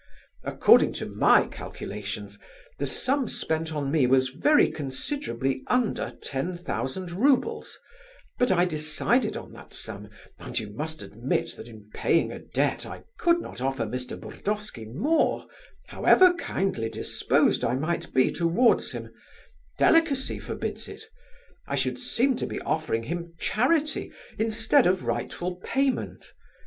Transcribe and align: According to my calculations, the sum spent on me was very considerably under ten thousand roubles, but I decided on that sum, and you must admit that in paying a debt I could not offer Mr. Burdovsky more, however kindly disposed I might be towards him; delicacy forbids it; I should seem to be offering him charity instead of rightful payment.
According 0.43 0.93
to 0.93 1.05
my 1.05 1.45
calculations, 1.45 2.39
the 2.79 2.87
sum 2.87 3.29
spent 3.29 3.71
on 3.71 3.91
me 3.91 4.07
was 4.07 4.29
very 4.29 4.71
considerably 4.71 5.61
under 5.67 6.09
ten 6.23 6.57
thousand 6.57 7.11
roubles, 7.11 7.77
but 8.39 8.51
I 8.51 8.65
decided 8.65 9.37
on 9.37 9.51
that 9.53 9.75
sum, 9.75 10.09
and 10.39 10.57
you 10.57 10.71
must 10.71 11.03
admit 11.03 11.55
that 11.55 11.67
in 11.67 11.87
paying 11.93 12.31
a 12.31 12.39
debt 12.39 12.83
I 12.83 13.03
could 13.19 13.39
not 13.39 13.61
offer 13.61 13.85
Mr. 13.85 14.19
Burdovsky 14.19 14.85
more, 14.91 15.45
however 15.89 16.33
kindly 16.33 16.89
disposed 16.89 17.63
I 17.63 17.75
might 17.75 18.11
be 18.11 18.31
towards 18.33 18.93
him; 18.93 19.13
delicacy 19.77 20.39
forbids 20.39 20.87
it; 20.87 21.03
I 21.67 21.75
should 21.75 21.99
seem 21.99 22.35
to 22.37 22.47
be 22.47 22.59
offering 22.61 23.03
him 23.03 23.35
charity 23.39 24.11
instead 24.39 24.87
of 24.87 25.05
rightful 25.05 25.57
payment. 25.57 26.33